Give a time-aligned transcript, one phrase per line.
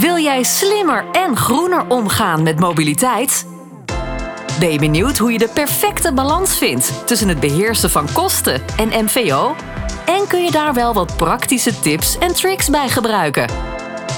[0.00, 3.46] Wil jij slimmer en groener omgaan met mobiliteit?
[4.58, 9.04] Ben je benieuwd hoe je de perfecte balans vindt tussen het beheersen van kosten en
[9.04, 9.54] MVO?
[10.06, 13.50] En kun je daar wel wat praktische tips en tricks bij gebruiken?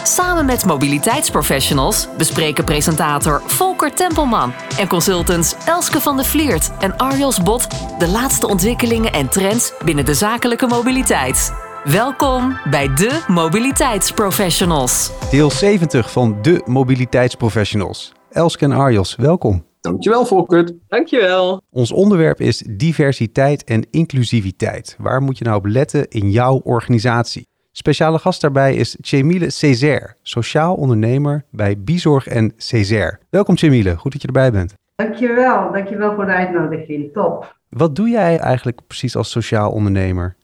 [0.02, 7.42] Samen met mobiliteitsprofessionals bespreken presentator Volker Tempelman en consultants Elske van der Vliert en Arjos
[7.42, 7.66] Bot
[7.98, 11.61] de laatste ontwikkelingen en trends binnen de zakelijke mobiliteit.
[11.84, 15.12] Welkom bij de Mobiliteitsprofessionals.
[15.30, 18.12] Deel 70 van de Mobiliteitsprofessionals.
[18.30, 19.64] Elske en Arjos, welkom.
[19.80, 20.72] Dankjewel Volkert.
[20.88, 21.60] Dankjewel.
[21.70, 24.96] Ons onderwerp is diversiteit en inclusiviteit.
[24.98, 27.46] Waar moet je nou op letten in jouw organisatie?
[27.72, 33.18] Speciale gast daarbij is Chemile Césaire, sociaal ondernemer bij Bizorg en Césaire.
[33.30, 34.74] Welkom Chemile, goed dat je erbij bent.
[34.94, 37.12] Dankjewel, dankjewel voor de uitnodiging.
[37.12, 37.56] Top.
[37.68, 40.36] Wat doe jij eigenlijk precies als sociaal ondernemer?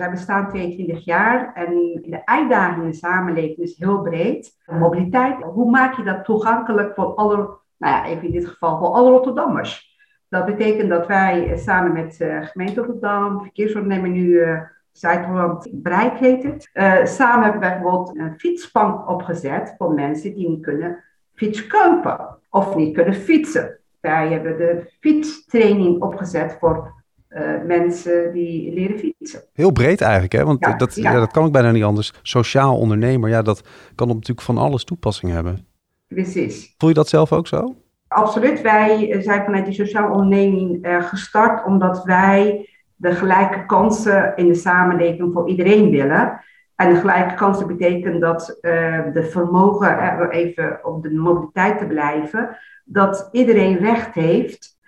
[0.00, 4.56] Wij bestaan 22 jaar en de uitdaging in de samenleving is heel breed.
[4.66, 7.36] Mobiliteit, hoe maak je dat toegankelijk voor alle,
[7.76, 9.98] nou ja, even in dit geval voor alle Rotterdammers?
[10.28, 14.60] Dat betekent dat wij samen met uh, gemeente Rotterdam, verkeersondernemer nu uh,
[14.92, 16.70] Zuid-Holland Bereik heet het.
[17.08, 22.74] Samen hebben we bijvoorbeeld een fietsbank opgezet voor mensen die niet kunnen fiets kopen of
[22.74, 23.78] niet kunnen fietsen.
[24.00, 26.99] Wij hebben de fietstraining opgezet voor
[27.30, 29.42] uh, mensen die leren fietsen.
[29.52, 30.44] Heel breed eigenlijk, hè?
[30.44, 31.12] Want ja, dat, ja.
[31.12, 32.12] Ja, dat kan ik bijna niet anders.
[32.22, 33.62] Sociaal ondernemer, ja, dat
[33.94, 35.66] kan op natuurlijk van alles toepassing hebben.
[36.08, 36.74] Precies.
[36.78, 37.74] Voel je dat zelf ook zo?
[38.08, 38.60] Absoluut.
[38.60, 44.54] Wij zijn vanuit die sociale onderneming uh, gestart omdat wij de gelijke kansen in de
[44.54, 46.40] samenleving voor iedereen willen.
[46.76, 48.72] En de gelijke kansen betekent dat uh,
[49.12, 54.78] de vermogen, er even op de mobiliteit te blijven, dat iedereen recht heeft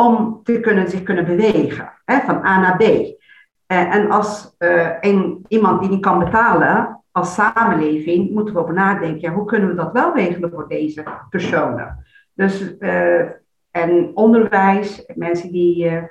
[0.00, 2.82] om te kunnen, zich kunnen bewegen, hè, van A naar B.
[2.82, 3.14] Uh,
[3.66, 9.20] en als uh, een, iemand die niet kan betalen, als samenleving, moeten we over nadenken,
[9.20, 12.04] ja, hoe kunnen we dat wel regelen voor deze personen?
[12.34, 13.20] Dus, uh,
[13.70, 16.08] en onderwijs, mensen die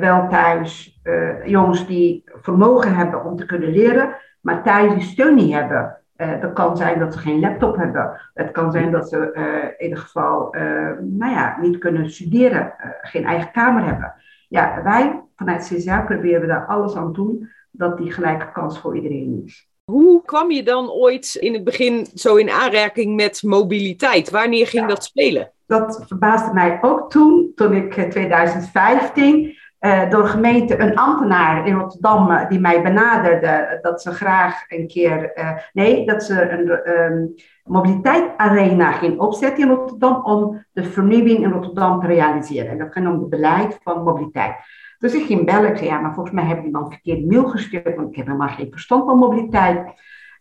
[0.00, 1.00] wel thuis,
[1.44, 5.97] jongens die vermogen hebben om te kunnen leren, maar thuis die steun niet hebben.
[6.18, 8.20] Uh, dat kan zijn dat ze geen laptop hebben.
[8.34, 10.62] Het kan zijn dat ze uh, in ieder geval uh,
[11.00, 14.14] nou ja, niet kunnen studeren, geen eigen kamer hebben.
[14.48, 18.96] Ja, wij vanuit CSA proberen we daar alles aan doen dat die gelijke kans voor
[18.96, 19.68] iedereen is.
[19.84, 24.30] Hoe kwam je dan ooit in het begin zo in aanraking met mobiliteit?
[24.30, 25.50] Wanneer ging ja, dat spelen?
[25.66, 32.30] Dat verbaasde mij ook toen, toen ik 2015 uh, door gemeente een ambtenaar in Rotterdam
[32.30, 37.34] uh, die mij benaderde dat ze graag een keer, uh, nee, dat ze een um,
[37.64, 42.70] mobiliteitsarena ging opzetten in Rotterdam om de vernieuwing in Rotterdam te realiseren.
[42.70, 44.56] En dat ging om het beleid van mobiliteit.
[44.98, 47.48] Dus ik ging bellen, ik zei ja, maar volgens mij heb je dan verkeerd mail
[47.48, 49.78] gestuurd, want ik heb helemaal geen verstand van mobiliteit.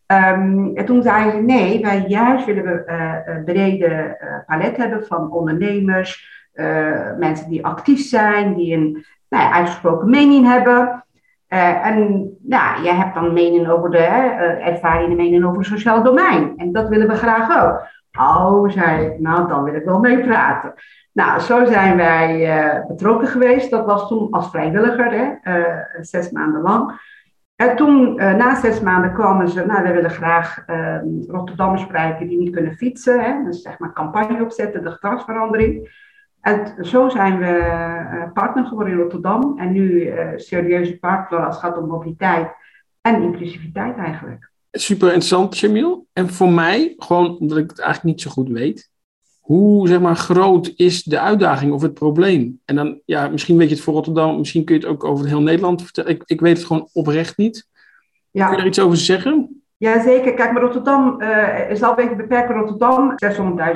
[0.08, 2.84] Um, en toen zeiden ze nee, wij juist willen we
[3.26, 6.36] een brede palet hebben van ondernemers,
[7.18, 11.06] mensen die actief zijn, die een nou uitgesproken mening hebben.
[11.50, 14.04] Uh, en ja, jij hebt dan mening over de,
[14.62, 16.54] ervaring en mening over het sociaal domein.
[16.58, 17.96] En dat willen we graag ook.
[18.20, 20.74] Oh, zei ik, nou dan wil ik wel mee praten.
[21.14, 23.70] Nou, zo zijn wij uh, betrokken geweest.
[23.70, 25.54] Dat was toen als vrijwilliger, hè,
[26.02, 27.00] zes maanden lang.
[27.56, 32.38] En toen, na zes maanden, kwamen ze, nou, we willen graag ehm, Rotterdammers spreken die
[32.38, 33.20] niet kunnen fietsen.
[33.20, 35.90] Hè, dus zeg maar campagne opzetten, de gedragsverandering.
[36.48, 39.60] En zo zijn we uh, partner geworden in Rotterdam.
[39.60, 42.48] En nu uh, serieuze partner als het gaat om mobiliteit
[43.02, 44.52] en inclusiviteit eigenlijk.
[44.72, 46.08] Super interessant, Jamil.
[46.14, 48.90] En voor mij, gewoon omdat ik het eigenlijk niet zo goed weet.
[49.40, 52.62] Hoe zeg maar, groot is de uitdaging of het probleem?
[52.66, 55.28] En dan, ja, misschien weet je het voor Rotterdam, misschien kun je het ook over
[55.28, 56.12] heel Nederland vertellen.
[56.12, 57.68] Ik, ik weet het gewoon oprecht niet.
[58.32, 58.48] Ja.
[58.48, 59.57] Kun je er iets over zeggen?
[59.78, 60.34] Jazeker.
[60.34, 62.52] Kijk, maar Rotterdam uh, is al een beetje beperkt.
[62.52, 63.16] Rotterdam,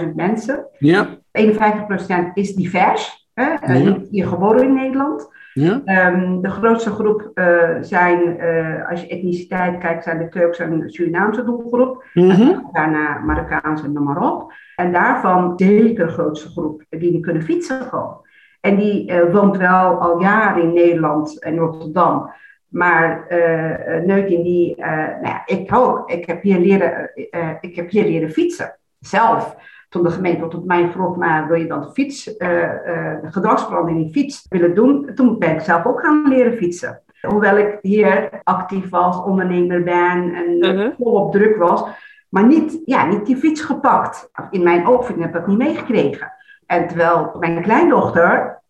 [0.02, 0.68] 600.000 mensen.
[0.78, 1.08] Ja.
[1.08, 3.30] 51% is divers.
[3.34, 3.44] Hè?
[3.44, 3.70] Ja.
[3.70, 5.30] Uh, hier geboren in Nederland.
[5.54, 5.82] Ja.
[6.14, 8.42] Um, de grootste groep uh, zijn,
[8.90, 12.04] als je etniciteit kijkt, zijn de Turkse en Surinaamse doelgroep.
[12.14, 12.70] Mm -hmm.
[12.72, 14.54] Daarna Marokkaanse en noem maar op.
[14.76, 18.18] En daarvan zeker de grootste groep die niet kunnen fietsen gewoon.
[18.62, 22.30] En die woont wel al jaren in Nederland en Rotterdam.
[22.72, 26.12] Maar uh, Neukin, die, uh, nou ja, ik ook.
[26.12, 28.78] Ik heb, hier leren, uh, ik heb hier leren fietsen.
[29.00, 29.56] Zelf.
[29.90, 34.12] Toen de gemeente tot mij vroeg, maar wil je dan de fiets, de gedragsverandering in
[34.12, 35.12] fiets willen doen?
[35.16, 37.02] Toen ben ik zelf ook gaan leren fietsen.
[37.22, 40.92] Hoewel ik hier actief was, ondernemer ben en -huh.
[40.98, 41.84] volop druk was.
[42.30, 44.32] Maar niet, ja, niet die fiets gepakt.
[44.50, 46.34] In mijn ogen heb ik dat niet meegekregen.
[46.66, 48.62] En terwijl mijn kleindochter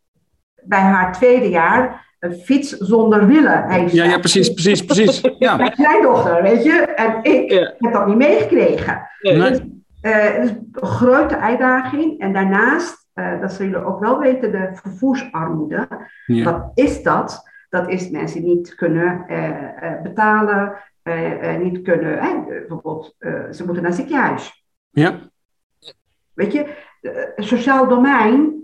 [0.64, 3.88] bij haar tweede jaar een fiets zonder wielen.
[3.92, 5.22] Ja, ja precies, precies, precies.
[5.40, 5.56] Ja.
[5.58, 6.72] Mijn kleindochter, weet je.
[6.82, 7.74] En ik Ja.
[7.78, 9.02] heb dat niet meegekregen.
[9.22, 9.38] Nee.
[9.38, 9.60] Dus,
[10.02, 12.20] eh, een grote uitdaging.
[12.20, 15.88] En daarnaast, eh, dat zullen jullie ook wel weten, de vervoersarmoede.
[16.26, 16.44] Ja.
[16.44, 17.50] Wat is dat?
[17.70, 20.74] Dat is mensen niet kunnen eh, betalen,
[21.60, 23.16] niet kunnen, bijvoorbeeld,
[23.52, 24.66] ze moeten naar ziekenhuis.
[24.90, 25.20] Ja.
[26.34, 26.66] Weet je,
[27.02, 28.64] het sociaal domein,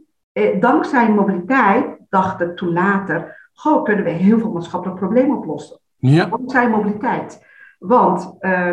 [0.60, 5.80] dankzij mobiliteit, dacht ik toen later, goh, kunnen we heel veel maatschappelijke problemen oplossen.
[5.98, 6.26] Ja.
[6.26, 7.46] Dankzij mobiliteit.
[7.80, 8.72] Want eh,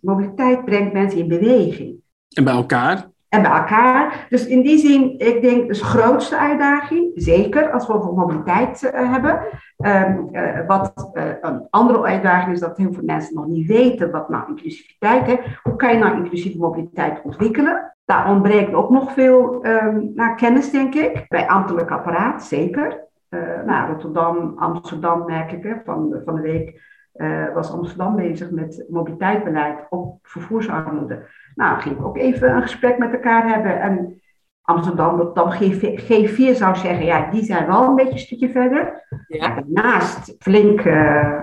[0.00, 1.96] mobiliteit brengt mensen in beweging.
[2.28, 3.06] En bij elkaar.
[3.28, 4.26] En bij elkaar.
[4.28, 7.10] Dus in die zin, ik denk, de grootste uitdaging.
[7.14, 9.40] Zeker als we over mobiliteit eh, hebben.
[9.76, 11.10] Ehm, eh, wat
[11.40, 15.58] een andere uitdaging is dat heel veel mensen nog niet weten wat nou inclusiviteit is.
[15.62, 17.96] Hoe kan je nou inclusieve mobiliteit ontwikkelen?
[18.04, 21.24] Daar ontbreekt ook nog veel ehm, naar kennis, denk ik.
[21.28, 23.07] Bij ambtelijk apparaat, zeker.
[23.28, 25.62] Eh, nou, Rotterdam, Amsterdam merk ik.
[25.62, 26.82] Hè, van, van de week
[27.12, 31.26] eh, was Amsterdam bezig met mobiliteitsbeleid op vervoersarmoede.
[31.54, 33.80] Nou, ging ik ook even een gesprek met elkaar hebben.
[33.80, 34.20] En
[34.62, 39.06] Amsterdam, Rotterdam, G4, G4 zou zeggen, ja, die zijn wel een beetje een stukje verder.
[39.26, 39.62] Ja.
[39.66, 41.42] Daarnaast flink eh,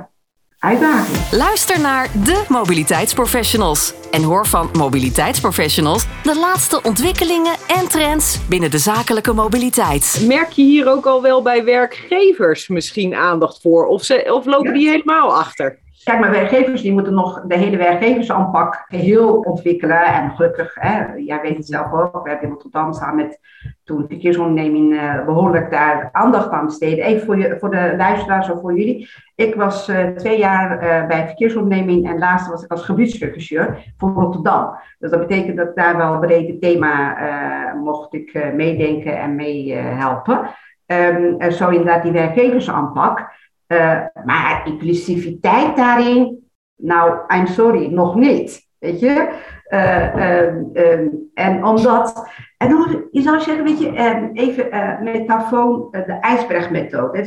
[0.59, 1.17] uitdaging.
[1.31, 8.77] Luister naar de mobiliteitsprofessionals en hoor van mobiliteitsprofessionals de laatste ontwikkelingen en trends binnen de
[8.77, 10.23] zakelijke mobiliteit.
[10.27, 13.85] Merk je hier ook al wel bij werkgevers misschien aandacht voor?
[13.85, 15.83] Of, ze, of lopen die helemaal achter?
[16.05, 20.05] Kijk, maar werkgevers die moeten nog de hele werkgeversaanpak geheel ontwikkelen.
[20.05, 23.39] En gelukkig, hè, jij weet het zelf ook, we hebben in Rotterdam samen met
[23.83, 27.05] toen de verkeersonderneming eh, behoorlijk daar aandacht aan besteden.
[27.05, 29.09] Even voor, je, voor de luisteraars of voor jullie.
[29.35, 34.13] Ik was eh, twee jaar eh, bij verkeersonderneming en laatst was ik als gebiedsregisseur voor
[34.13, 34.77] Rotterdam.
[34.99, 40.49] Dus dat betekent dat daar wel een brede thema mocht ik meedenken en meehelpen.
[40.85, 43.33] Ehm en zo inderdaad die werkgeversaanpak.
[43.67, 48.67] Eh, maar inclusiviteit daarin, nou, I'm sorry, nog niet.
[48.79, 49.29] Weet je?
[49.65, 54.99] Eh, ehm, ehm, en omdat, en dan, je zou zeggen, weet je, ehm, even eh
[55.01, 57.23] metafoon, de ijsbergmethode.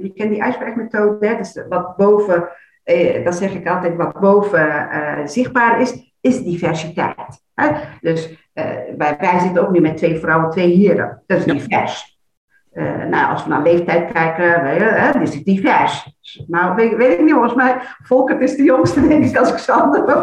[0.00, 1.36] Je kent die ijsbergmethode, hè?
[1.36, 2.48] Dus wat boven,
[3.24, 4.88] dat zeg ik altijd, wat boven
[5.24, 7.42] zichtbaar is, is diversiteit.
[7.54, 7.70] Hè?
[8.00, 8.50] Dus
[8.96, 11.22] wij, wij zitten ook nu met twee vrouwen, twee heren.
[11.26, 11.52] Dat is Ja.
[11.52, 12.17] divers.
[12.78, 16.12] Eh, nou, als we naar leeftijd kijken, weet je, hè, is het divers.
[16.46, 19.58] Nou, weet, weet ik niet, volgens mij, Volkert is de jongste, denk ik, als ik
[19.58, 20.04] Sander.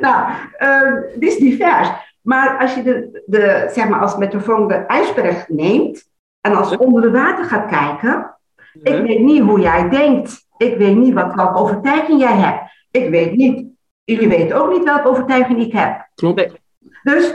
[0.00, 1.90] nou, eh, het is divers.
[2.22, 6.10] Maar als je de, de, zeg maar, als metafoon de ijsberg neemt
[6.40, 8.36] en als onder de water gaat kijken,
[8.82, 10.46] ik weet niet hoe jij denkt.
[10.56, 12.60] Ik weet niet wat, welke overtuiging jij hebt.
[12.90, 13.66] Ik weet niet,
[14.04, 16.08] jullie weten ook niet welke overtuiging ik heb.
[16.14, 16.60] Klopt.
[17.02, 17.34] Dus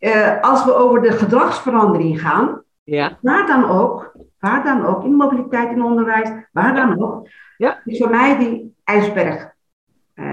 [0.00, 3.18] eh, als we over de gedragsverandering gaan, Ja.
[3.20, 7.80] waar dan ook, waar dan ook, in mobiliteit, in onderwijs, waar dan ook, Ja.
[7.84, 9.50] is voor mij die ijsberg
[10.14, 10.26] eh,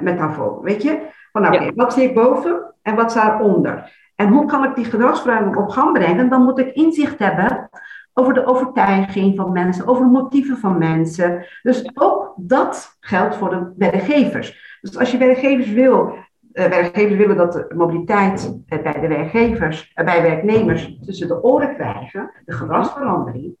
[0.00, 0.62] metafoor.
[0.62, 0.98] Weet je?
[1.32, 3.92] Van oké, wat zie ik boven en wat staat onder?
[4.16, 6.28] En hoe kan ik die gedragsverandering op gang brengen?
[6.28, 7.68] Dan moet ik inzicht hebben
[8.12, 11.46] over de overtuiging van mensen, over de motieven van mensen.
[11.62, 14.78] Dus ook dat geldt voor de werkgevers.
[14.80, 16.14] Dus als je werkgevers wil,
[16.54, 21.74] werkgevers willen dat de mobiliteit eh, bij de werkgevers, eh, bij werknemers tussen de oren
[21.74, 23.56] krijgen, de gedragsverandering,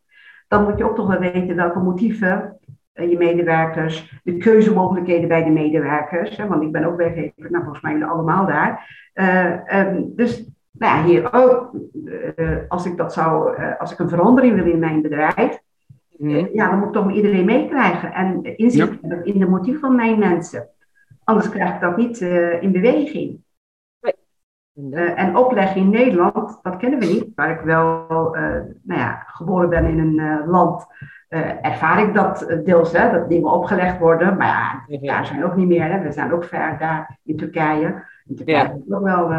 [0.48, 2.58] dan moet je ook toch wel weten welke motieven
[2.92, 7.82] eh, je medewerkers, de keuzemogelijkheden bij de medewerkers, want ik ben ook werkgever, nou volgens
[7.82, 9.02] mij jullie allemaal daar.
[9.12, 11.70] Eh, ehm, dus nou ja, hier ook,
[12.36, 15.62] eh, als ik dat zou, eh, als ik een verandering wil in mijn bedrijf,
[16.18, 16.46] Mhm.
[16.52, 20.18] ja, dan moet ik toch iedereen meekrijgen en inzicht hebben in de motieven van mijn
[20.18, 20.68] mensen.
[21.24, 23.42] Anders krijg ik dat niet eh, in beweging.
[24.00, 27.26] Eh, en opleggen in Nederland, dat kennen we niet.
[27.34, 28.42] Waar ik wel eh,
[28.82, 30.86] nou ja, geboren ben in een land,
[31.62, 34.36] ervaar ik dat deels, hè, dat dingen opgelegd worden.
[34.36, 35.92] Maar ja, daar zijn we ook niet meer.
[35.92, 36.02] Hè.
[36.02, 38.04] We zijn ook ver daar in Turkije.
[38.24, 38.64] In Turkije Ja.
[38.64, 39.32] is het ook wel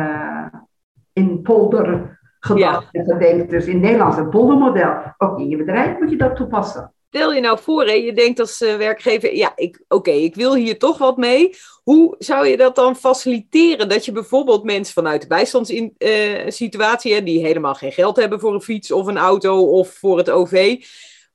[1.14, 3.50] in polder gedacht en gedenkt.
[3.50, 4.94] Dus in Nederland is het poldermodel.
[5.18, 6.94] Ook in je bedrijf moet je dat toepassen.
[7.16, 9.54] Stel je nou voor, hè, je denkt als eh, werkgever, ja,
[9.88, 11.56] oké, ik wil hier toch wat mee.
[11.84, 13.90] Hoe zou je dat dan faciliteren?
[13.90, 18.92] Dat je bijvoorbeeld mensen vanuit de bijstandssituatie, die helemaal geen geld hebben voor een fiets
[18.92, 20.84] of een auto of voor het OV,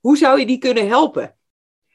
[0.01, 1.35] hoe zou je die kunnen helpen?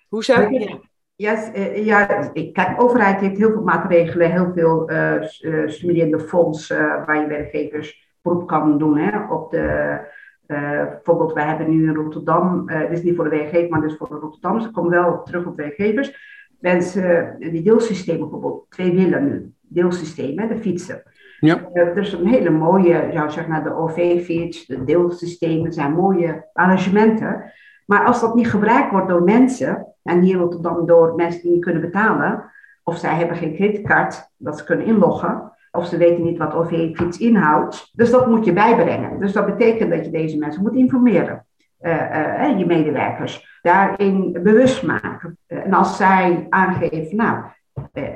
[0.10, 0.80] Hoe zou je.
[1.16, 6.20] Yes, eh, ja, kijk, de overheid heeft heel veel maatregelen, heel veel eh eh, stimulerende
[6.20, 8.98] fonds eh, waar je werkgevers beroep kan doen.
[8.98, 10.00] Hè, op de,
[10.48, 13.82] eh, bijvoorbeeld, wij hebben nu in Rotterdam, eh dit is niet voor de werkgever, maar
[13.82, 16.34] dit is voor de Rotterdammers, ik kom wel terug op werkgevers.
[16.60, 21.04] Mensen, die deelsystemen bijvoorbeeld, twee wielen nu, deelsystemen, de fietsen.
[21.40, 21.70] Ja.
[21.74, 27.52] Uh, dus een hele mooie, zou zeg naar de OV-fiets, de deelsystemen zijn mooie arrangementen.
[27.86, 31.52] Maar als dat niet gebruikt wordt door mensen, en hier het dan door mensen die
[31.52, 32.52] niet kunnen betalen,
[32.84, 37.18] of zij hebben geen creditcard dat ze kunnen inloggen, of ze weten niet wat OV-fiets
[37.18, 37.90] inhoudt.
[37.94, 39.20] Dus dat moet je bijbrengen.
[39.20, 41.46] Dus dat betekent dat je deze mensen moet informeren.
[41.82, 45.38] Uh, uh, je medewerkers daarin bewust maken.
[45.48, 47.44] en als zij aangeven, nou,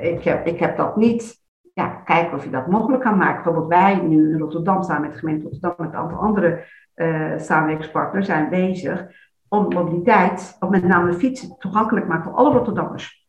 [0.00, 1.38] ik, heb, ik heb dat niet,
[1.74, 3.34] ja, kijken of je dat mogelijk kan maken.
[3.34, 6.64] Bijvoorbeeld wij nu in Rotterdam staan met de gemeente Rotterdam, met een aantal andere
[7.36, 9.06] samenwerkingspartners zijn bezig
[9.48, 13.19] om mobiliteit, of met name fietsen, toegankelijk maken voor alle Rotterdammers.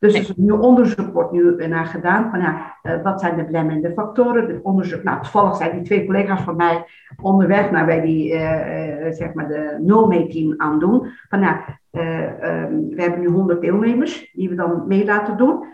[0.00, 3.44] Dus er is nu onderzoek wordt nu naar gedaan van ja, uh, wat zijn de
[3.44, 4.46] belemmerde factoren.
[4.48, 6.84] Het onderzoek, nou, toevallig zijn die twee collega's van mij
[7.22, 11.06] onderweg naar wij die uh, uh, zeg maar de nulmeting aan doen.
[11.28, 15.64] Van ja, um, we hebben nu 100 deelnemers die we dan mee laten doen.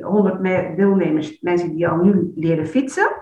[0.00, 0.42] 100
[0.76, 3.12] deelnemers, mensen die al nu leren fietsen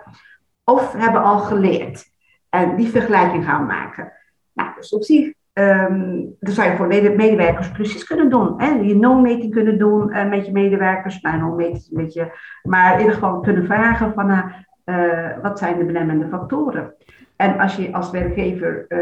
[0.64, 2.04] of hebben al geleerd.
[2.49, 4.12] En die vergelijking gaan maken.
[4.52, 8.54] Nou, dus op zich Um, dan zou je voor medewerkers precies kunnen doen.
[8.56, 8.68] Hè?
[8.68, 11.20] Je no-meting kunnen doen uh, met je medewerkers.
[11.20, 12.32] Nou, no-meting een beetje.
[12.62, 16.94] Maar in ieder geval kunnen vragen van uh, wat zijn de belemmerde factoren.
[17.36, 18.98] En als je als werkgever uh,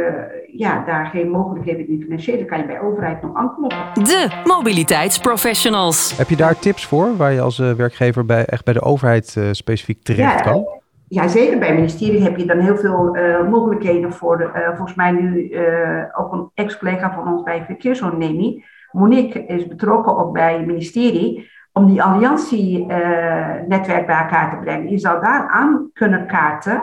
[0.59, 3.79] ja, daar geen mogelijkheden in financiële, kan je bij overheid nog aankloppen.
[3.95, 6.17] De mobiliteitsprofessionals.
[6.17, 10.03] Heb je daar tips voor waar je als werkgever bij, echt bij de overheid specifiek
[10.03, 10.78] terecht ja, kan?
[11.09, 14.41] Ja, zeker bij het ministerie heb je dan heel veel uh, mogelijkheden voor.
[14.41, 20.17] Uh, volgens mij nu uh, ook een ex-collega van ons bij verkeersonderneming, Monique, is betrokken
[20.17, 24.91] ook bij het ministerie om die alliantie-netwerk bij elkaar te brengen.
[24.91, 26.83] Je zou daar aan kunnen kaarten,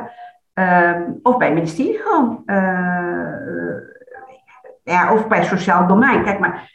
[0.53, 2.43] um, of bij het ministerie gewoon,
[4.83, 6.23] ja, of bij sociaal domein.
[6.23, 6.71] Kijk maar,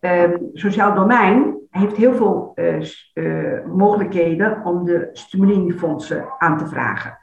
[0.00, 7.18] um, sociaal domein heeft heel veel uh, uh, mogelijkheden om de stimuleringsfondsen aan te vragen.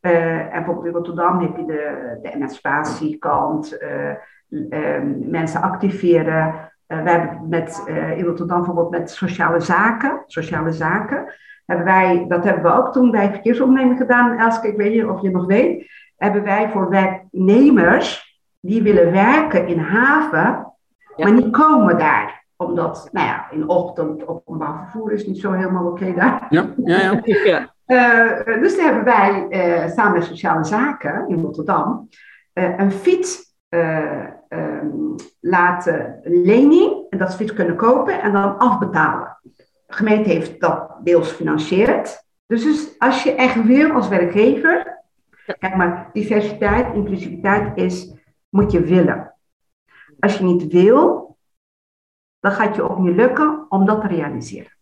[0.00, 3.78] Uh, en bijvoorbeeld in Rotterdam heb je de, de emancipatiekant,
[4.70, 6.70] um, mensen activeren.
[6.86, 7.84] we hebben met,
[8.16, 11.34] in Rotterdam bijvoorbeeld met sociale zaken, sociale zaken,
[11.66, 15.22] hebben wij, dat hebben we ook toen bij verkeersonderneming gedaan, Elske, ik weet niet of
[15.22, 20.74] je nog weet, hebben wij voor werknemers die willen werken in haven,
[21.16, 21.24] ja.
[21.24, 25.86] maar niet komen daar omdat, nou ja, in ochtend openbaar vervoer is niet zo helemaal
[25.86, 26.46] oké daar.
[26.48, 27.74] Ja, ja, ja.
[27.86, 32.08] Uh, dus hebben wij uh, samen met Sociale Zaken in Rotterdam
[32.54, 37.06] uh, een fiets um, laten lening.
[37.10, 39.38] En dat ze fiets kunnen kopen en dan afbetalen.
[39.86, 42.24] De gemeente heeft dat deels gefinancierd.
[42.46, 45.02] Dus, dus als je echt wil als werkgever,
[45.58, 48.14] kijk maar, diversiteit, inclusiviteit is,
[48.48, 49.34] moet je willen.
[50.20, 51.25] Als je niet wil,
[52.46, 54.72] dan gaat je ook niet lukken om dat te realiseren.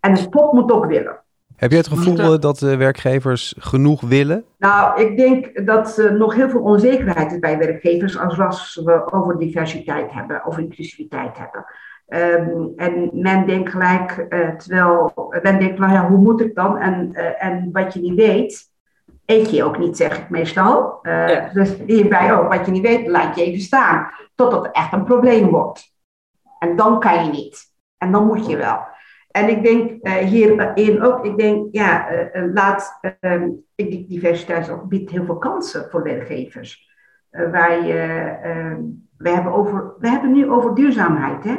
[0.00, 1.20] En de spot moet ook willen.
[1.56, 4.44] Heb je het gevoel dat de werkgevers genoeg willen?
[4.58, 9.38] Nou, ik denk dat er nog heel veel onzekerheid is bij werkgevers als we over
[9.38, 11.64] diversiteit hebben, over inclusiviteit hebben.
[12.08, 15.12] Um, en men denkt gelijk, uh, terwijl
[15.42, 16.78] men denkt, nou ja, hoe moet ik dan?
[16.78, 18.70] En, uh, en wat je niet weet,
[19.24, 20.98] eet je ook niet, zeg ik meestal.
[21.02, 21.50] Uh, ja.
[21.52, 25.04] Dus hierbij ook, wat je niet weet, laat je even staan, totdat het echt een
[25.04, 25.94] probleem wordt.
[26.58, 27.74] En dan kan je niet.
[27.98, 28.86] En dan moet je wel.
[29.36, 33.42] En ik denk uh, hierin ook, ik denk, ja, uh, laat, uh,
[33.74, 36.90] ik, diversiteit ook biedt heel veel kansen voor werkgevers.
[37.30, 37.80] wij,
[39.16, 41.44] we, hebben over, we hebben nu over duurzaamheid.
[41.44, 41.54] Hè?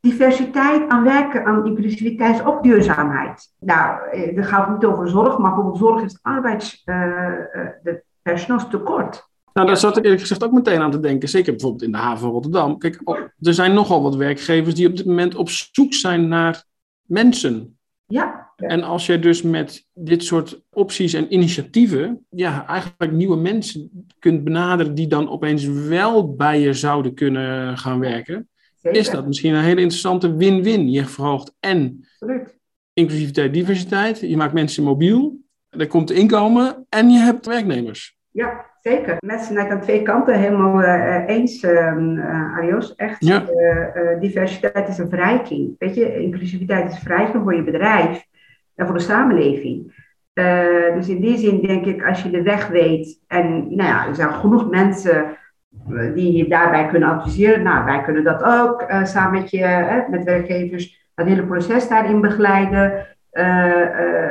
[0.00, 3.54] Diversiteit aan werken, aan inclusiviteit is ook duurzaamheid.
[3.58, 4.00] Nou,
[4.34, 9.29] dan gaat het niet over zorg, maar bijvoorbeeld zorg is arbeids, de personeelstekort.
[9.60, 11.28] Nou, daar zat ik eerlijk gezegd ook meteen aan te denken.
[11.28, 12.78] Zeker bijvoorbeeld in de haven van Rotterdam.
[12.78, 13.00] Kijk,
[13.40, 16.64] er zijn nogal wat werkgevers die op dit moment op zoek zijn naar
[17.02, 17.78] mensen.
[18.06, 18.52] Ja.
[18.56, 24.44] En als je dus met dit soort opties en initiatieven, ja, eigenlijk nieuwe mensen kunt
[24.44, 28.48] benaderen die dan opeens wel bij je zouden kunnen gaan werken,
[28.82, 29.00] Zeker.
[29.00, 30.90] is dat misschien een hele interessante win-win.
[30.90, 32.08] Je verhoogt en
[32.92, 38.18] inclusiviteit, diversiteit, je maakt mensen mobiel, er komt inkomen en je hebt werknemers.
[38.30, 39.16] Ja, Zeker.
[39.20, 42.94] Mensen zijn aan twee kanten helemaal uh, eens, uh, Arios.
[42.94, 43.42] Echt, ja.
[43.42, 45.74] uh, diversiteit is een verrijking.
[45.78, 48.26] Weet je, inclusiviteit is verrijking voor je bedrijf
[48.74, 50.08] en voor de samenleving.
[50.94, 54.14] dus in die zin denk ik, als je de weg weet en nou ja, er
[54.14, 55.36] zijn genoeg mensen
[56.14, 57.62] die je daarbij kunnen adviseren.
[57.62, 63.06] Nou, wij kunnen dat ook samen met je, met werkgevers, dat hele proces daarin begeleiden.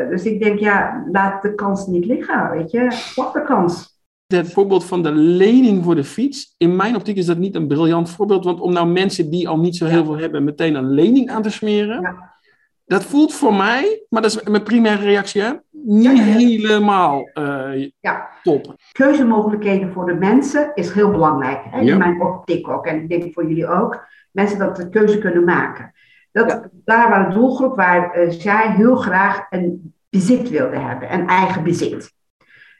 [0.09, 3.11] dus ik denk, ja, laat de kans niet liggen, weet je.
[3.15, 3.98] Pak de kans
[4.37, 6.55] het voorbeeld van de lening voor de fiets.
[6.57, 8.43] In mijn optiek is dat niet een briljant voorbeeld.
[8.45, 11.41] Want om nou mensen die al niet zo heel veel hebben, meteen een lening aan
[11.41, 12.01] te smeren.
[12.01, 12.37] Ja.
[12.85, 15.51] dat voelt voor mij, maar dat is mijn primaire reactie, hè?
[15.71, 16.21] niet Ja, ja.
[16.21, 18.29] helemaal eh, Ja.
[18.43, 18.75] top.
[18.91, 21.61] keuzemogelijkheden voor de mensen is heel belangrijk.
[21.69, 21.79] Hè?
[21.81, 24.07] In mijn optiek ook, en ik denk voor jullie ook.
[24.31, 25.91] Mensen dat de keuze kunnen maken.
[26.31, 31.27] Dat, Daar waar de doelgroep waar eh, zij heel graag een bezit wilde hebben, een
[31.27, 32.13] eigen bezit.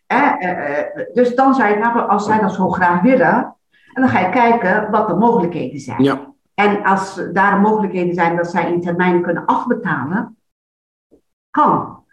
[0.10, 3.56] Eh, eh, dus dan zei je, nou, als zij dat zo graag willen,
[3.94, 6.04] en dan ga je kijken wat de mogelijkheden zijn.
[6.04, 10.38] Ja, En als daar mogelijkheden zijn dat zij in termijn kunnen afbetalen,
[11.50, 12.04] kan.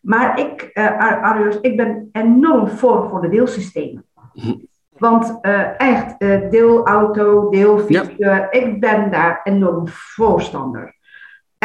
[0.00, 4.04] Maar ik, eh Ar- Arius, ik ben enorm voor voor de deelsystemen.
[4.32, 4.54] Mhm.
[4.98, 6.18] Want eh, echt,
[6.50, 8.08] deelauto, deelfiets,
[8.50, 10.93] ik ben daar enorm voorstander.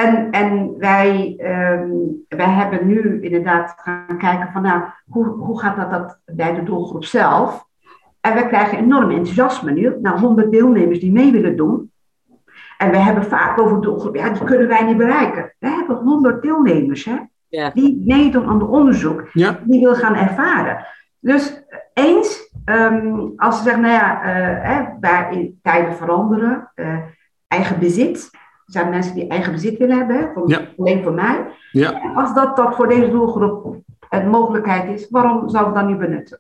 [0.04, 1.90] En, en wij, ehm,
[2.28, 6.64] wij hebben nu inderdaad gaan kijken van, nou, hoe, hoe gaat dat, dat bij de
[6.64, 7.68] doelgroep zelf?
[8.22, 9.96] En we krijgen enorm enthousiasme nu.
[10.02, 11.92] Nou, 100 deelnemers die mee willen doen.
[12.78, 15.54] En we hebben vaak over doelgroep, ja, die kunnen wij niet bereiken.
[15.60, 17.16] We hebben 100 deelnemers, hè,
[17.48, 17.70] Ja.
[17.70, 20.86] die meedoen aan het onderzoek ja, die wil gaan ervaren.
[21.20, 21.64] Dus
[21.94, 26.98] eens, ehm, als ze zeggen, nou ja, eh, hè, in tijden veranderen, eh,
[27.48, 28.30] eigen bezit.
[28.70, 30.60] Er zijn mensen die eigen bezit willen hebben, hè, van, Ja.
[30.78, 31.46] alleen voor mij.
[31.72, 32.02] ja.
[32.02, 33.76] En Als dat, dat voor deze doelgroep
[34.10, 36.40] een mogelijkheid is, waarom zou ik dat niet benutten?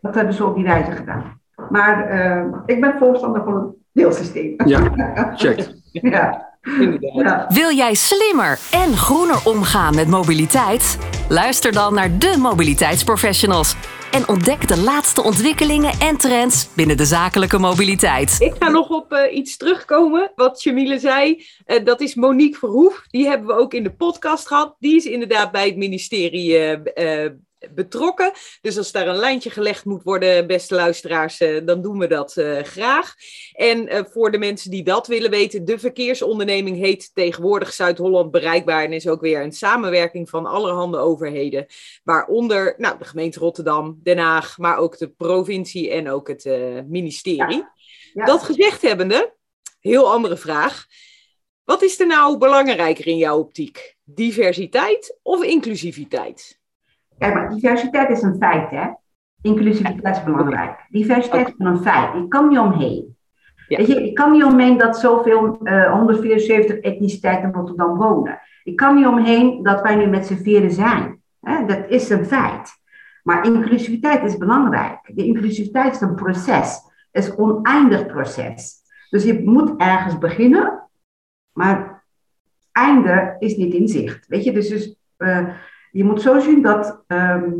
[0.00, 1.40] Dat hebben ze op die wijze gedaan.
[1.70, 4.54] Maar eh, ik ben voorstander van het deelsysteem.
[4.64, 4.80] ja.
[5.34, 5.68] check.
[5.92, 6.44] ja.
[7.48, 10.98] Wil jij slimmer en groener omgaan met mobiliteit?
[11.28, 13.76] Luister dan naar de mobiliteitsprofessionals
[14.10, 18.36] en ontdek de laatste ontwikkelingen en trends binnen de zakelijke mobiliteit.
[18.38, 21.44] Ik ga nog op eh, iets terugkomen, wat Jamile zei.
[21.64, 23.04] Eh, dat is Monique Verhoef.
[23.10, 24.76] Die hebben we ook in de podcast gehad.
[24.78, 27.30] Die is inderdaad bij het ministerie eh,
[27.74, 28.32] betrokken.
[28.60, 32.36] Dus als daar een lijntje gelegd moet worden, beste luisteraars, eh, dan doen we dat
[32.36, 33.14] eh, graag.
[33.52, 38.84] En eh, voor de mensen die dat willen weten, de verkeersonderneming heet tegenwoordig Zuid-Holland Bereikbaar
[38.84, 41.66] en is ook weer een samenwerking van allerhande overheden.
[42.04, 46.44] Waaronder nou, de gemeente Rotterdam, Den Haag, maar ook de provincie en ook het
[46.88, 47.64] ministerie.
[48.12, 48.24] Ja.
[48.24, 49.34] Dat gezegd hebbende,
[49.80, 50.86] heel andere vraag.
[51.64, 53.96] Wat is er nou belangrijker in jouw optiek?
[54.04, 56.60] Diversiteit of inclusiviteit?
[57.18, 58.86] Kijk, maar diversiteit is een feit, hè?
[59.42, 60.86] Inclusiviteit is belangrijk.
[60.88, 62.12] Diversiteit is een feit.
[62.12, 63.16] Je kan niet omheen.
[63.68, 63.76] Ja.
[63.76, 68.40] Weet je, ik kan niet omheen dat zoveel eh 174 etniciteiten in Rotterdam wonen.
[68.64, 71.20] Ik kan niet omheen dat wij nu met z'n vieren zijn.
[71.40, 71.64] Hè?
[71.64, 72.70] Dat is een feit.
[73.22, 74.98] Maar inclusiviteit is belangrijk.
[75.14, 76.80] De inclusiviteit is een proces.
[77.10, 78.74] Het is een oneindig proces.
[79.10, 80.88] Dus je moet ergens beginnen,
[81.52, 82.04] maar
[82.72, 84.26] einde is niet in zicht.
[84.26, 85.48] Weet je, dus, dus eh,
[85.96, 87.04] je moet zo zien dat.
[87.06, 87.50] ehm,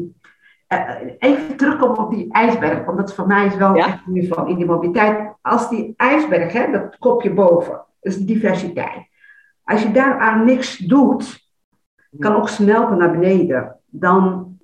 [0.67, 3.87] eh, even terugkomen op die ijsberg, want dat voor mij is wel Ja.
[3.87, 5.35] echt nu van in die mobiliteit.
[5.43, 9.09] Als die ijsberg, hè, dat kopje boven, is diversiteit.
[9.65, 11.49] Als je daaraan niks doet,
[12.19, 14.57] kan ook smelten naar beneden dan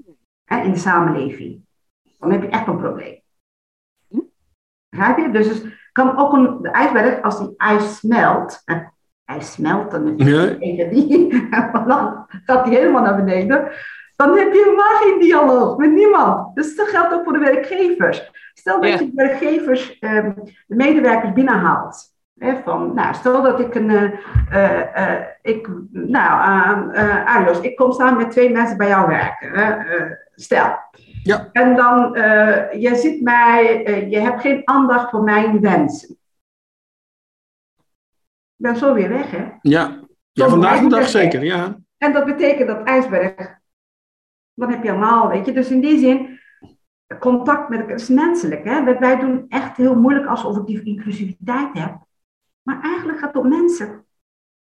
[0.45, 1.65] hè, in de samenleving.
[2.19, 3.21] Dan heb je echt een probleem.
[4.89, 5.31] Begrijp je?
[5.31, 8.79] Dus het kan ook een, de ijsberg, als die ijs smelt, eh,
[9.33, 10.45] ijs smelt, Ja.
[10.59, 11.29] tegen die,
[11.87, 13.69] dan gaat die helemaal naar beneden.
[14.17, 16.55] Dan heb je helemaal geen dialoog met niemand.
[16.57, 18.31] Dus dat geldt ook voor de werkgevers.
[18.55, 18.99] Stel dat Ja.
[18.99, 20.31] je de werkgevers, ehm,
[20.67, 22.11] de medewerkers binnenhaalt.
[22.39, 23.91] Hè, van, nou, stel dat ik een,
[24.51, 26.41] eh, eh, ik, nou,
[26.93, 29.51] uh, uh, Arios, ik kom samen met twee mensen bij jou werken.
[29.51, 30.77] hè, eh, stel.
[31.23, 31.49] Ja.
[31.53, 36.17] En dan, eh, je ziet mij, eh, je hebt geen aandacht voor mijn wensen.
[38.63, 39.49] Ik ben zo weer weg, hè?
[39.63, 40.01] Ja,
[40.33, 41.79] ja vandaag de dag zeker, ja.
[41.97, 43.59] En dat betekent dat ijsberg,
[44.55, 45.53] dan heb je allemaal, weet je.
[45.53, 46.41] Dus in die zin,
[47.19, 48.65] contact met elkaar is menselijk.
[48.65, 48.99] Hè?
[48.99, 51.97] Wij- doen echt heel moeilijk alsof ik die inclusiviteit heb.
[52.63, 54.07] Maar eigenlijk gaat het om mensen.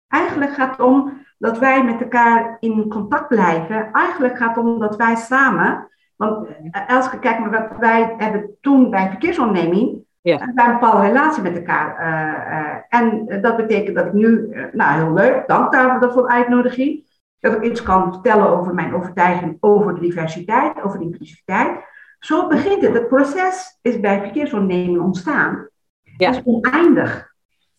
[0.08, 3.92] Eigenlijk gaat het om dat wij met elkaar in contact blijven.
[3.92, 8.58] Eigenlijk gaat het om dat wij samen, want eh, Elske, kijk maar wat wij hebben
[8.62, 10.38] toen bij verkeersonderneming, Ja.
[10.38, 11.97] we hebben een bepaalde relatie met elkaar.
[11.97, 16.21] eh, eh, en dat betekent dat ik nu, eh, nou heel leuk, dank daarvoor voor
[16.21, 21.05] de uitnodiging, dat ik iets kan vertellen over mijn overtuiging over de diversiteit, over de
[21.05, 21.89] inclusiviteit.
[22.19, 22.93] Zo begint het.
[22.93, 25.67] Het proces is bij verkeersonderneming ontstaan.
[26.01, 26.31] Ja.
[26.31, 27.34] Dat is oneindig.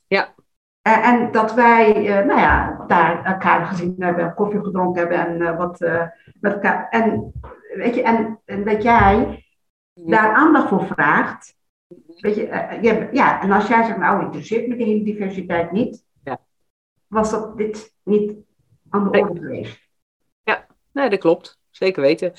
[0.07, 0.28] Ja.
[0.83, 1.92] En dat wij,
[2.26, 5.78] nou ja, daar elkaar gezien hebben, koffie gedronken hebben en wat
[6.40, 6.88] met elkaar.
[6.90, 7.33] En
[7.74, 9.44] weet je, en, en dat jij
[9.94, 11.55] daar aandacht voor vraagt.
[12.20, 16.05] Weet je, eh, je- ja, en als jij zegt, nou, interesseert me de diversiteit niet,
[16.25, 16.40] Ja.
[17.07, 18.35] was dat dit niet
[18.90, 19.20] aan de Nee.
[19.22, 19.81] orde geweest.
[20.92, 21.59] Nee, dat klopt.
[21.70, 22.33] Zeker weten.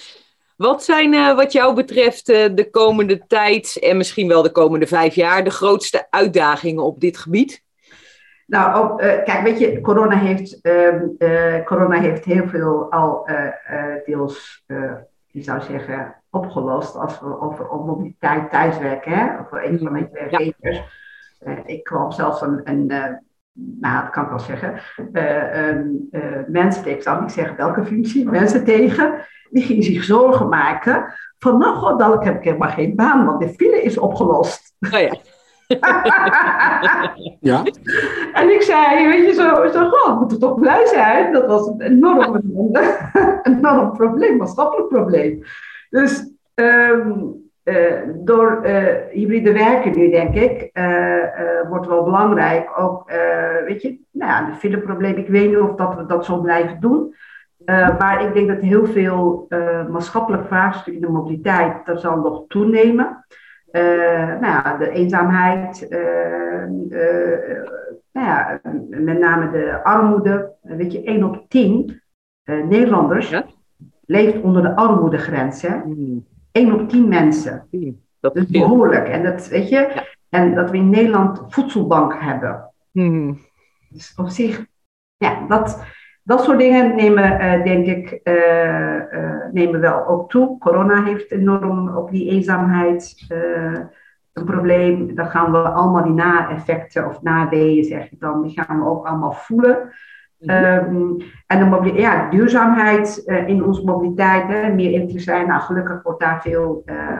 [0.57, 4.87] Wat zijn eh, wat jou betreft eh, de komende tijd en misschien wel de komende
[4.87, 7.63] vijf jaar de grootste uitdagingen op dit gebied?
[8.47, 13.27] Nou, op, kijk, weet je, corona heeft, ehm, corona heeft heel veel al
[14.05, 14.63] deels,
[15.27, 20.81] je zou zeggen, opgelost als we over mobiliteit thuiswerken, hè, voor een van mijn werkgevers.
[21.39, 21.65] Ja.
[21.65, 22.85] ik kwam zelfs een, een
[23.53, 24.79] nou, dat kan ik wel zeggen,
[25.13, 30.49] uh, mensen tegen, ik zal niet zeggen welke functie, mensen tegen, die gingen zich zorgen
[30.49, 34.73] maken van, nou god, dan heb ik helemaal geen baan, want de file is opgelost.
[34.93, 35.15] Oh ja.
[37.51, 37.63] ja.
[38.33, 41.33] En ik zei, weet je, zo, zo god, moet er toch blij zijn.
[41.33, 45.43] Dat was een enorm, een enorm probleem, maatschappelijk probleem.
[45.93, 52.79] Dus um, uh, door uh, hybride werken nu, denk ik, uh, wordt wel belangrijk.
[52.79, 53.11] Ook,
[53.65, 55.15] weet je, nou ja, de fileprobleem.
[55.15, 57.15] Ik weet niet of dat we dat zo blijven doen.
[57.99, 59.47] maar ik denk dat heel veel
[59.89, 63.25] maatschappelijk vraagstuk in de mobiliteit, dat zal nog toenemen.
[63.71, 65.87] nou ja, de eenzaamheid,
[68.11, 70.53] nou ja, met name de armoede.
[70.61, 72.01] Weet je, 1 op 10
[72.43, 73.43] Nederlanders
[74.05, 75.61] leeft onder de armoedegrens.
[75.61, 75.77] Hè?
[75.85, 76.25] Mm.
[76.51, 77.67] 1 op 10 mensen.
[78.19, 79.07] Dat is behoorlijk.
[79.07, 82.71] En dat, weet je, en dat we in Nederland voedselbank hebben.
[82.91, 83.39] Hmm.
[83.89, 84.65] Dus op zich,
[85.17, 85.83] ja, dat,
[86.23, 90.57] dat soort dingen nemen, uh, denk ik, uh, uh, nemen wel ook toe.
[90.57, 93.25] Corona heeft enorm op die eenzaamheid
[94.33, 95.15] een probleem.
[95.15, 99.07] Dan gaan we allemaal die na-effecten of nadeeën, zeg ik dan, die gaan we ook
[99.07, 99.93] allemaal voelen.
[100.45, 105.47] Um, en de ja, duurzaamheid uh, in onze mobiliteit, hè, meer in zijn.
[105.47, 107.17] Nou, gelukkig wordt daar veel uh, uh,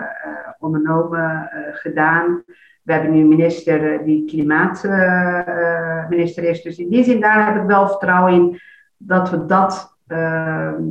[0.59, 2.43] ondernomen, gedaan.
[2.83, 6.62] We hebben nu een minister die klimaatminister is.
[6.62, 8.59] Dus in die zin, daar heb ik wel vertrouwen in
[8.97, 10.83] dat we dat, ehm,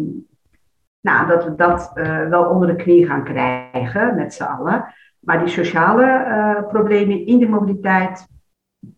[1.01, 1.90] nou, dat, we dat
[2.29, 4.85] wel onder de knie gaan krijgen met z'n allen.
[5.21, 8.27] Maar die sociale problemen in de mobiliteit,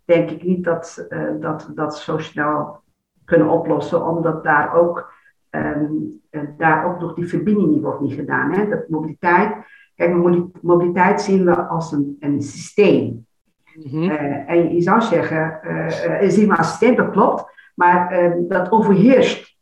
[0.05, 1.09] denk ik niet dat,
[1.41, 2.83] dat we dat zo snel
[3.25, 5.13] kunnen oplossen, omdat daar ook,
[5.51, 6.21] um,
[6.57, 8.53] daar ook nog die verbinding niet wordt niet gedaan.
[8.53, 8.69] Hè?
[8.69, 9.57] Dat mobiliteit,
[9.95, 10.15] kijk,
[10.63, 13.27] mobiliteit zien we als een, een systeem.
[13.75, 14.11] Mm
[14.47, 19.57] en je zou zeggen, uh, zien we als systeem, dat klopt, maar ehm, dat overheerst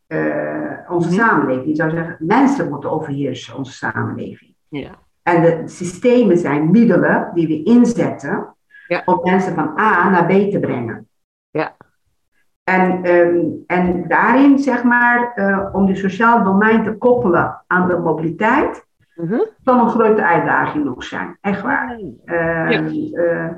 [0.88, 1.66] onze mm samenleving.
[1.66, 4.54] Je zou zeggen, mensen moeten overheersen onze samenleving.
[4.68, 4.90] Ja.
[5.22, 8.54] En de systemen zijn middelen die we inzetten
[8.86, 9.02] ja.
[9.04, 11.08] om mensen van A naar B te brengen.
[11.50, 11.76] Ja.
[12.64, 17.98] En, um, en daarin, zeg maar, uh, om die sociaal domein te koppelen aan de
[17.98, 19.46] mobiliteit, mm -hmm.
[19.64, 21.38] kan een grote uitdaging nog zijn.
[21.40, 21.98] Echt waar.
[22.24, 22.82] Uh, ja.
[22.82, 23.48] uh,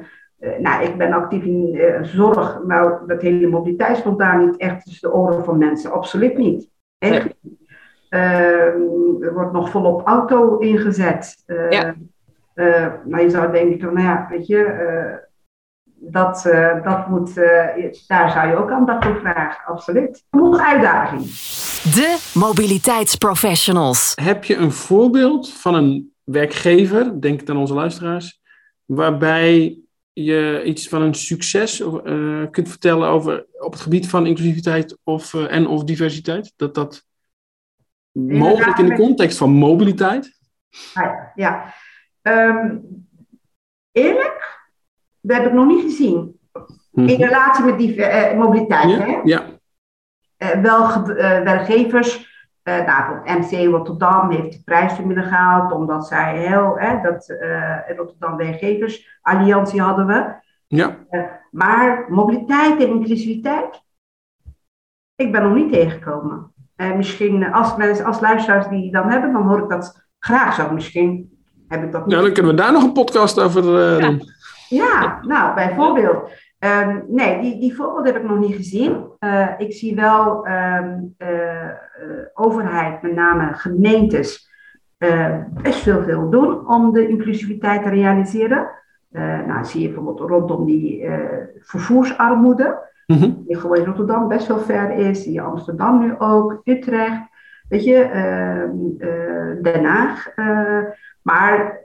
[0.58, 5.10] nou, ik ben actief in zorg, maar dat hele mobiliteit stond daar niet echt tussen
[5.10, 5.92] de oren van mensen.
[5.92, 6.70] Absoluut niet.
[6.98, 7.34] Echt.
[8.08, 8.80] Ehm,
[9.20, 11.42] er wordt nog volop auto ingezet.
[11.70, 11.94] Ja.
[13.08, 15.22] maar je zou denken, nou ja, weet je
[15.94, 20.24] dat, uh, dat moet, uh, daar zou je ook aandacht voor vragen, absoluut.
[20.30, 21.22] Genoeg uitdaging.
[21.82, 24.12] De mobiliteitsprofessionals.
[24.22, 28.40] Heb je een voorbeeld van een werkgever, denk aan onze luisteraars,
[28.84, 29.78] waarbij
[30.12, 35.34] je iets van een succes uh, kunt vertellen over op het gebied van inclusiviteit of,
[35.34, 36.52] en of diversiteit?
[36.56, 37.04] Dat dat
[38.12, 40.38] mogelijk in de context van mobiliteit?
[40.94, 41.74] Ja, ja.
[42.22, 42.82] Um,
[43.92, 44.43] eerlijk,
[45.24, 46.38] dat heb ik nog niet gezien.
[46.92, 47.22] In mhm.
[47.22, 48.90] relatie met die uh, mobiliteit.
[48.90, 48.98] Ja.
[48.98, 49.20] Hè?
[49.24, 49.42] ja.
[50.38, 52.32] Uh, wel uh, werkgevers,
[52.62, 57.34] nou, MC Rotterdam heeft de prijs inmiddels gehaald, omdat zij heel, dat
[57.96, 60.42] Rotterdam Werkgevers Alliantie hadden we.
[60.66, 60.96] Ja.
[61.50, 63.82] maar mobiliteit en inclusiviteit,
[65.14, 66.52] ik ben nog niet tegengekomen.
[66.96, 70.70] misschien als mensen, als luisteraars die dan hebben, dan hoor ik dat graag zo.
[70.72, 72.14] Misschien heb ik dat niet.
[72.14, 73.64] Ja, dan kunnen we daar nog een podcast over
[74.00, 74.18] ja.
[74.68, 76.30] Ja, nou, bijvoorbeeld.
[76.64, 79.04] Um, nee, die, die voorbeeld heb ik nog niet gezien.
[79.20, 81.70] Uh, ik zie wel um, uh,
[82.34, 84.50] overheid, met name gemeentes,
[84.98, 88.68] uh, best veel veel doen om de inclusiviteit te realiseren.
[89.46, 91.08] nou, zie je bijvoorbeeld rondom die
[91.60, 93.44] vervoersarmoede, mm -hmm.
[93.46, 97.22] die gewoon in Rotterdam best wel ver is, in Amsterdam nu ook, Utrecht,
[97.68, 100.34] weet je, ehm, Den Haag.
[101.24, 101.80] Maar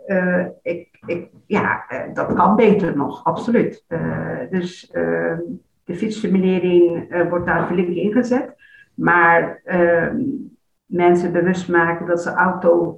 [0.62, 3.86] ik ik, ja, eh, dat kan beter nog, absoluut.
[3.88, 5.38] Uh, dus uh,
[5.84, 8.56] de fietsstimulering wordt daar flink ingezet.
[8.93, 10.21] Maar ehm,
[10.86, 12.95] mensen bewust maken dat ze auto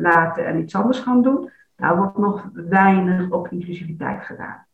[0.00, 4.66] laten en iets anders gaan doen, daar wordt nog weinig op inclusiviteit gedaan.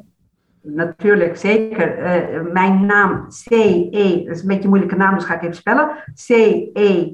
[0.63, 1.97] Natuurlijk, zeker.
[1.97, 5.55] Uh, mijn naam C-E, dat is een beetje een moeilijke naam, dus ga ik even
[5.55, 5.89] spellen.
[6.25, 7.13] C-E-M-I-L-E,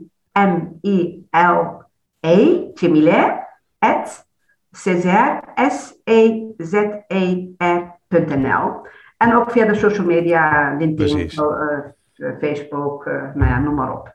[2.74, 3.48] Chemile,
[3.80, 4.28] at
[4.72, 6.48] Césaire, S-E-Z-E-R.nl.
[9.18, 11.80] En ook via de social media, LinkedIn, eh,
[12.42, 14.14] Facebook, uh, nou ja, noem maar op.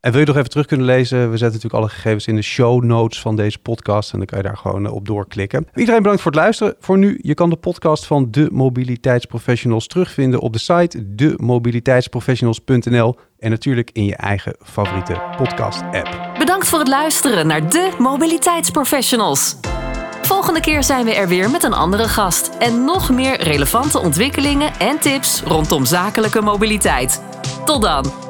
[0.00, 1.18] en wil je nog even terug kunnen lezen?
[1.18, 4.12] We zetten natuurlijk alle gegevens in de show notes van deze podcast.
[4.12, 5.66] En dan kan je daar gewoon eh, op doorklikken.
[5.74, 6.74] Iedereen bedankt voor het luisteren.
[6.78, 13.16] Voor nu, je kan de podcast van de Mobiliteitsprofessionals terugvinden op de site demobiliteitsprofessionals.nl.
[13.38, 16.30] En natuurlijk in je eigen favoriete podcast-app.
[16.38, 19.56] Bedankt voor het luisteren naar de Mobiliteitsprofessionals.
[20.30, 24.72] Volgende keer zijn we er weer met een andere gast en nog meer relevante ontwikkelingen
[24.78, 27.22] en tips rondom zakelijke mobiliteit.
[27.64, 28.29] Tot dan!